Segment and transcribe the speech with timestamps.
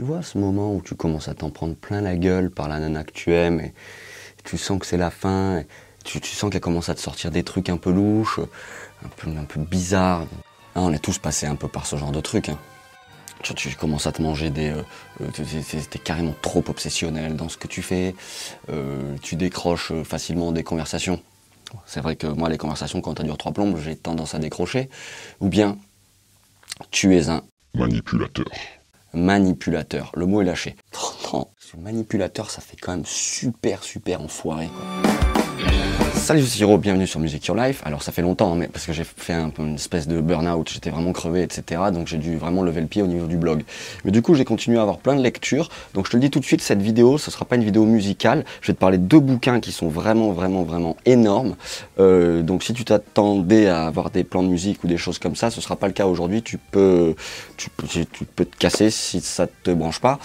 [0.00, 2.78] tu vois ce moment où tu commences à t'en prendre plein la gueule par la
[2.78, 3.74] nana que tu aimes et
[4.44, 5.66] tu sens que c'est la fin, et
[6.04, 8.40] tu, sens qu'elle commence à te sortir des trucs un peu louches,
[9.04, 10.24] un peu, bizarres.
[10.74, 12.48] Ah, on est tous passés un peu par ce genre de truc.
[12.48, 12.58] Hein.
[13.42, 14.70] Tu, commences à te manger des.
[14.70, 14.82] Euh,
[15.20, 15.26] euh,
[15.90, 18.14] t'es- carrément trop obsessionnel dans ce que tu fais.
[18.70, 21.20] euh, tu décroches facilement des conversations.
[21.84, 24.88] C'est vrai que moi, les conversations, quand elles durent trois plombes, j'ai tendance à décrocher.
[25.40, 25.76] Ou bien,
[26.90, 27.42] tu es un
[27.74, 28.46] Manipulateur.
[29.12, 30.12] Manipulateur.
[30.14, 30.76] Le mot est lâché.
[31.32, 34.68] Non, ce manipulateur, ça fait quand même super, super enfoiré.
[36.30, 37.82] Salut, c'est Siro, bienvenue sur Music Your Life.
[37.84, 40.70] Alors, ça fait longtemps, hein, mais parce que j'ai fait un une espèce de burn-out,
[40.72, 41.82] j'étais vraiment crevé, etc.
[41.92, 43.64] Donc, j'ai dû vraiment lever le pied au niveau du blog.
[44.04, 45.70] Mais du coup, j'ai continué à avoir plein de lectures.
[45.92, 47.84] Donc, je te le dis tout de suite, cette vidéo, ce sera pas une vidéo
[47.84, 48.44] musicale.
[48.60, 51.56] Je vais te parler de deux bouquins qui sont vraiment, vraiment, vraiment énormes.
[51.98, 55.34] Euh, donc, si tu t'attendais à avoir des plans de musique ou des choses comme
[55.34, 56.44] ça, ce sera pas le cas aujourd'hui.
[56.44, 57.16] Tu peux,
[57.56, 57.70] tu,
[58.06, 60.20] tu peux te casser si ça te branche pas.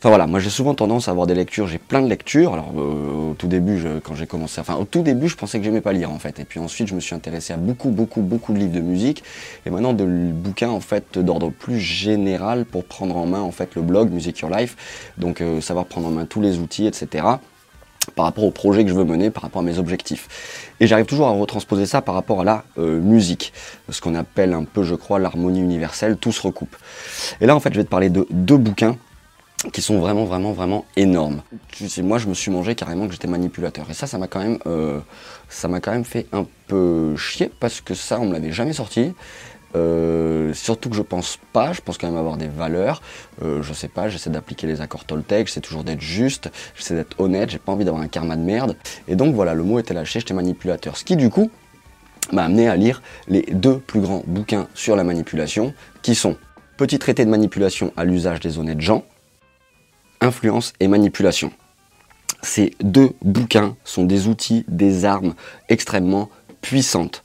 [0.00, 2.54] Enfin voilà, moi j'ai souvent tendance à avoir des lectures, j'ai plein de lectures.
[2.54, 5.58] Alors euh, au tout début, je- quand j'ai commencé, enfin au tout début, je pensais
[5.58, 6.40] que j'aimais pas lire en fait.
[6.40, 9.22] Et puis ensuite, je me suis intéressé à beaucoup, beaucoup, beaucoup de livres de musique.
[9.66, 13.74] Et maintenant de bouquins en fait d'ordre plus général pour prendre en main en fait
[13.74, 15.12] le blog Music Your Life.
[15.18, 17.24] Donc euh, savoir prendre en main tous les outils, etc
[18.16, 20.72] par rapport au projet que je veux mener, par rapport à mes objectifs.
[20.80, 23.52] Et j'arrive toujours à retransposer ça par rapport à la euh, musique,
[23.90, 26.74] ce qu'on appelle un peu, je crois, l'harmonie universelle, tout se recoupe.
[27.40, 28.96] Et là, en fait, je vais te parler de deux bouquins
[29.72, 31.42] qui sont vraiment, vraiment, vraiment énormes.
[31.98, 33.86] Moi, je me suis mangé carrément que j'étais manipulateur.
[33.90, 35.00] Et ça, ça m'a quand même, euh,
[35.48, 39.12] ça quand même fait un peu chier parce que ça, on me l'avait jamais sorti.
[39.76, 43.02] Euh, surtout que je pense pas, je pense quand même avoir des valeurs.
[43.42, 47.20] Euh, je sais pas, j'essaie d'appliquer les accords Toltec, j'essaie toujours d'être juste, j'essaie d'être
[47.20, 48.76] honnête, j'ai pas envie d'avoir un karma de merde.
[49.06, 50.96] Et donc voilà, le mot était lâché, j'étais manipulateur.
[50.96, 51.50] Ce qui du coup
[52.32, 55.72] m'a amené à lire les deux plus grands bouquins sur la manipulation,
[56.02, 56.36] qui sont
[56.80, 59.04] Petit traité de manipulation à l'usage des honnêtes gens,
[60.20, 61.52] Influence et manipulation.
[62.42, 65.34] Ces deux bouquins sont des outils, des armes
[65.68, 66.30] extrêmement
[66.62, 67.22] puissantes.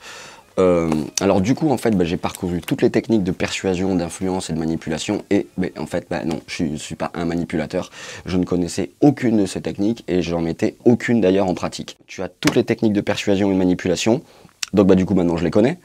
[0.57, 0.89] Euh,
[1.19, 4.53] alors du coup, en fait, bah, j'ai parcouru toutes les techniques de persuasion, d'influence et
[4.53, 7.89] de manipulation, et bah, en fait, bah, non, je ne suis pas un manipulateur.
[8.25, 11.97] Je ne connaissais aucune de ces techniques et j'en mettais aucune d'ailleurs en pratique.
[12.07, 14.22] Tu as toutes les techniques de persuasion et de manipulation,
[14.73, 15.78] donc bah du coup maintenant je les connais.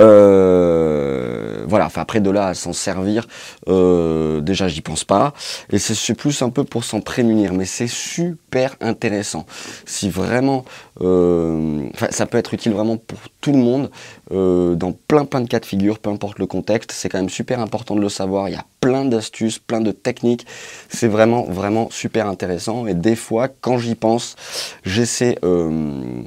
[0.00, 1.27] Euh,
[1.68, 3.26] voilà, enfin après de là à s'en servir,
[3.68, 5.34] euh, déjà j'y pense pas.
[5.70, 9.46] Et c'est plus un peu pour s'en prémunir, mais c'est super intéressant.
[9.84, 10.64] Si vraiment,
[11.00, 13.90] euh, ça peut être utile vraiment pour tout le monde,
[14.32, 16.92] euh, dans plein plein de cas de figure, peu importe le contexte.
[16.92, 18.48] C'est quand même super important de le savoir.
[18.48, 20.46] Il y a plein d'astuces, plein de techniques.
[20.88, 22.86] C'est vraiment vraiment super intéressant.
[22.86, 24.36] Et des fois, quand j'y pense,
[24.84, 26.22] j'essaie euh,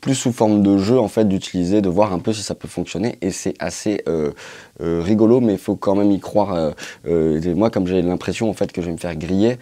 [0.00, 2.68] plus sous forme de jeu en fait d'utiliser, de voir un peu si ça peut
[2.68, 4.32] fonctionner et c'est assez euh,
[4.80, 6.72] euh, rigolo mais il faut quand même y croire.
[7.06, 9.58] euh, moi comme j'ai l'impression en fait que je vais me faire griller,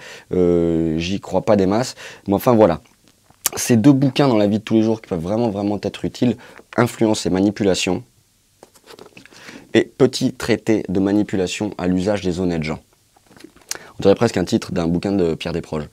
[0.98, 1.94] j'y crois pas des masses.
[2.28, 2.80] Mais enfin voilà.
[3.54, 6.04] Ces deux bouquins dans la vie de tous les jours qui peuvent vraiment vraiment être
[6.04, 6.36] utiles,
[6.76, 8.02] influence et manipulation
[9.72, 12.80] et petit traité de manipulation à l'usage des honnêtes gens.
[13.98, 15.88] On dirait presque un titre d'un bouquin de Pierre Desproges.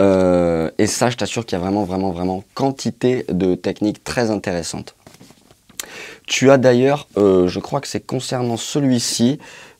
[0.00, 4.30] Euh, et ça, je t'assure qu'il y a vraiment, vraiment, vraiment quantité de techniques très
[4.30, 4.94] intéressantes.
[6.26, 9.38] Tu as d'ailleurs, euh, je crois que c'est concernant celui-ci,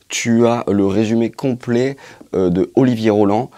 [0.09, 1.97] tu as le résumé complet
[2.35, 3.51] euh, de Olivier Roland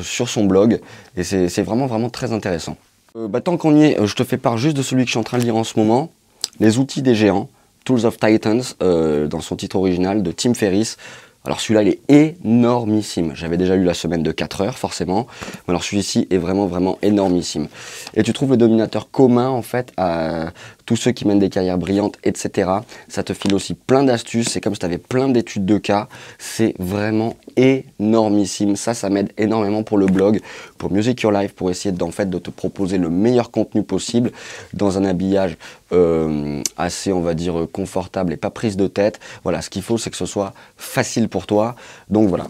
[0.00, 0.80] sur son blog.
[1.16, 2.76] Et c'est vraiment, vraiment très intéressant.
[3.16, 5.18] Bah, tant qu'on y est, je te fais part juste de celui que je suis
[5.18, 6.12] en train de lire en ce moment.
[6.60, 7.48] Les outils des géants,
[7.84, 10.98] Tools of Titans, dans son titre original de Tim Ferriss.
[11.44, 13.32] Alors celui-là, il est énormissime.
[13.34, 15.26] J'avais déjà lu la semaine de 4 heures, forcément.
[15.68, 17.68] Alors celui-ci est vraiment, vraiment énormissime.
[18.14, 20.50] Et tu trouves le dominateur commun, en fait, à
[20.90, 22.68] tous ceux qui mènent des carrières brillantes, etc.
[23.06, 24.48] Ça te file aussi plein d'astuces.
[24.48, 26.08] C'est comme si tu avais plein d'études de cas.
[26.40, 28.74] C'est vraiment énormissime.
[28.74, 30.40] Ça, ça m'aide énormément pour le blog,
[30.78, 34.32] pour Music Your Life, pour essayer d'en fait de te proposer le meilleur contenu possible
[34.74, 35.56] dans un habillage
[35.92, 39.20] euh, assez, on va dire, confortable et pas prise de tête.
[39.44, 41.76] Voilà, ce qu'il faut, c'est que ce soit facile pour toi.
[42.08, 42.48] Donc voilà.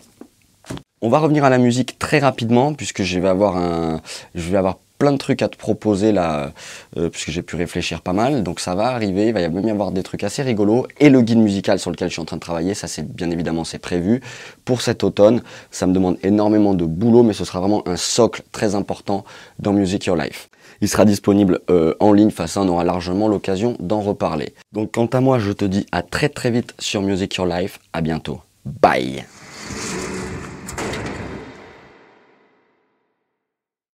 [1.02, 4.00] On va revenir à la musique très rapidement puisque je vais avoir un,
[4.34, 6.52] je vais avoir plein de trucs à te proposer là,
[6.96, 8.44] euh, puisque j'ai pu réfléchir pas mal.
[8.44, 10.86] Donc ça va arriver, il va y même y avoir des trucs assez rigolos.
[11.00, 13.30] Et le guide musical sur lequel je suis en train de travailler, ça c'est bien
[13.30, 14.20] évidemment c'est prévu
[14.64, 15.42] pour cet automne.
[15.70, 19.24] Ça me demande énormément de boulot, mais ce sera vraiment un socle très important
[19.58, 20.50] dans Music Your Life.
[20.82, 24.54] Il sera disponible euh, en ligne, enfin ça on aura largement l'occasion d'en reparler.
[24.72, 27.80] Donc quant à moi, je te dis à très très vite sur Music Your Life.
[27.94, 28.40] À bientôt.
[28.64, 29.24] Bye